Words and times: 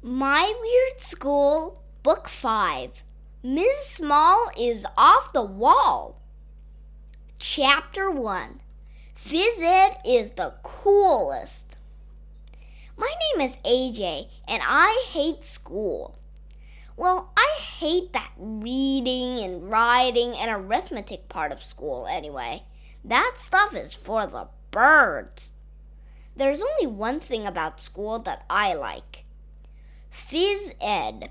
My 0.00 0.54
Weird 0.60 1.00
School, 1.00 1.82
Book 2.04 2.28
5 2.28 3.02
Ms. 3.42 3.78
Small 3.84 4.46
is 4.56 4.86
off 4.96 5.32
the 5.32 5.42
wall. 5.42 6.22
Chapter 7.40 8.08
1 8.08 8.60
Phys 9.16 9.60
Ed 9.60 9.98
is 10.06 10.30
the 10.30 10.54
coolest. 10.62 11.76
My 12.96 13.12
name 13.34 13.44
is 13.44 13.56
AJ 13.64 14.28
and 14.46 14.62
I 14.64 15.04
hate 15.10 15.44
school. 15.44 16.16
Well, 16.96 17.32
I 17.36 17.58
hate 17.60 18.12
that 18.12 18.30
reading 18.38 19.40
and 19.40 19.68
writing 19.68 20.32
and 20.36 20.48
arithmetic 20.48 21.28
part 21.28 21.50
of 21.50 21.64
school 21.64 22.06
anyway. 22.06 22.62
That 23.04 23.34
stuff 23.38 23.74
is 23.74 23.94
for 23.94 24.26
the 24.26 24.46
birds. 24.70 25.50
There's 26.36 26.62
only 26.62 26.86
one 26.86 27.18
thing 27.18 27.48
about 27.48 27.80
school 27.80 28.20
that 28.20 28.44
I 28.48 28.74
like 28.74 29.24
Phys 30.26 30.74
Ed. 30.78 31.30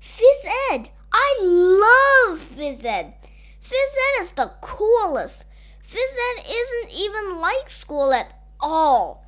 Phys 0.00 0.44
Ed! 0.72 0.88
I 1.12 1.38
love 1.40 2.40
Phys 2.56 2.84
Ed! 2.84 3.14
Phys 3.62 3.72
Ed 3.72 4.22
is 4.22 4.32
the 4.32 4.50
coolest. 4.60 5.44
Phys 5.86 5.96
Ed 5.96 6.44
isn't 6.48 6.90
even 6.92 7.40
like 7.40 7.70
school 7.70 8.12
at 8.12 8.34
all. 8.58 9.24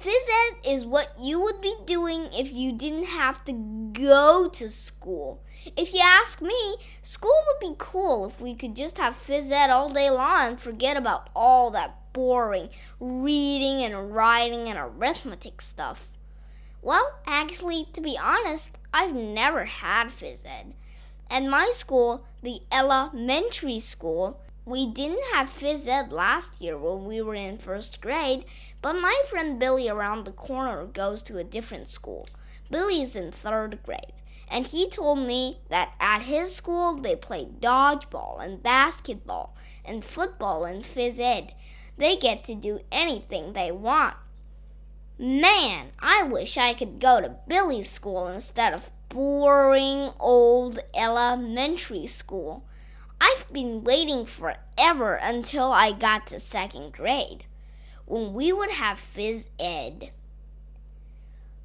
Phys 0.00 0.12
Ed 0.12 0.68
is 0.70 0.84
what 0.84 1.18
you 1.18 1.40
would 1.40 1.60
be 1.60 1.74
doing 1.84 2.28
if 2.32 2.52
you 2.52 2.70
didn't 2.70 3.06
have 3.06 3.44
to 3.46 3.52
go 3.52 4.48
to 4.50 4.70
school. 4.70 5.42
If 5.76 5.92
you 5.92 6.00
ask 6.00 6.40
me, 6.40 6.76
school 7.02 7.40
would 7.48 7.70
be 7.70 7.76
cool 7.78 8.26
if 8.26 8.40
we 8.40 8.54
could 8.54 8.76
just 8.76 8.98
have 8.98 9.20
Phys 9.26 9.50
Ed 9.50 9.70
all 9.70 9.88
day 9.88 10.10
long 10.10 10.50
and 10.50 10.60
forget 10.60 10.96
about 10.96 11.28
all 11.34 11.72
that 11.72 12.12
boring 12.12 12.68
reading 13.00 13.82
and 13.82 14.14
writing 14.14 14.68
and 14.68 14.78
arithmetic 14.78 15.60
stuff. 15.60 16.13
Well, 16.84 17.14
actually, 17.26 17.88
to 17.94 18.02
be 18.02 18.18
honest, 18.22 18.68
I've 18.92 19.14
never 19.14 19.64
had 19.64 20.08
phys 20.08 20.44
ed. 20.44 20.74
At 21.30 21.42
my 21.44 21.70
school, 21.72 22.26
the 22.42 22.60
Ella 22.70 23.10
Mentry 23.14 23.78
School, 23.78 24.42
we 24.66 24.86
didn't 24.92 25.24
have 25.32 25.48
phys 25.48 25.88
ed 25.88 26.12
last 26.12 26.60
year 26.60 26.76
when 26.76 27.06
we 27.06 27.22
were 27.22 27.34
in 27.34 27.56
first 27.56 28.02
grade, 28.02 28.44
but 28.82 29.00
my 29.00 29.18
friend 29.30 29.58
Billy 29.58 29.88
around 29.88 30.26
the 30.26 30.32
corner 30.32 30.84
goes 30.84 31.22
to 31.22 31.38
a 31.38 31.42
different 31.42 31.88
school. 31.88 32.28
Billy's 32.70 33.16
in 33.16 33.32
third 33.32 33.78
grade, 33.82 34.12
and 34.50 34.66
he 34.66 34.90
told 34.90 35.20
me 35.20 35.60
that 35.70 35.94
at 35.98 36.24
his 36.24 36.54
school 36.54 36.96
they 36.96 37.16
play 37.16 37.46
dodgeball 37.46 38.44
and 38.44 38.62
basketball 38.62 39.56
and 39.86 40.04
football 40.04 40.66
and 40.66 40.84
phys 40.84 41.18
ed. 41.18 41.54
They 41.96 42.16
get 42.16 42.44
to 42.44 42.54
do 42.54 42.80
anything 42.92 43.54
they 43.54 43.72
want. 43.72 44.16
Man, 45.16 45.92
I 46.00 46.24
wish 46.24 46.56
I 46.56 46.74
could 46.74 46.98
go 46.98 47.20
to 47.20 47.36
Billy's 47.46 47.88
school 47.88 48.26
instead 48.26 48.74
of 48.74 48.90
boring 49.08 50.10
old 50.18 50.80
Ella 50.92 51.36
Mentry 51.36 52.08
School. 52.08 52.64
I've 53.20 53.50
been 53.52 53.84
waiting 53.84 54.26
forever 54.26 55.14
until 55.14 55.70
I 55.72 55.92
got 55.92 56.26
to 56.28 56.40
second 56.40 56.94
grade, 56.94 57.44
when 58.06 58.34
we 58.34 58.52
would 58.52 58.72
have 58.72 59.00
phys 59.16 59.46
ed. 59.60 60.10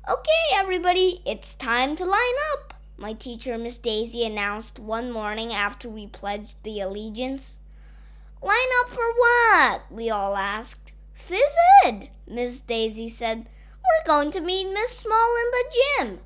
Okay, 0.08 0.46
everybody, 0.54 1.24
it's 1.26 1.56
time 1.56 1.96
to 1.96 2.06
line 2.06 2.20
up, 2.54 2.76
my 2.98 3.14
teacher, 3.14 3.58
Miss 3.58 3.80
Daisy, 3.80 4.24
announced 4.26 4.78
one 4.78 5.12
morning 5.12 5.52
after 5.52 5.90
we 5.90 6.06
pledged 6.06 6.62
the 6.62 6.82
allegiance. 6.82 7.58
Line 8.44 8.58
up 8.82 8.92
for 8.92 9.12
what? 9.18 9.92
we 9.92 10.12
all 10.12 10.36
asked. 10.36 10.89
Phys 11.30 11.86
Ed, 11.86 12.10
Miss 12.26 12.60
Daisy 12.60 13.08
said. 13.08 13.48
We're 13.84 14.08
going 14.08 14.32
to 14.32 14.42
meet 14.42 14.74
Miss 14.74 14.98
Small 14.98 15.36
in 15.38 15.52
the 15.52 16.10
gym. 16.10 16.20